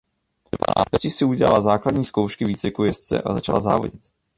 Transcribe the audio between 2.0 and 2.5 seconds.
zkoušky